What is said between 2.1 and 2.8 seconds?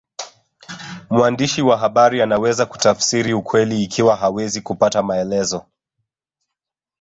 anaweza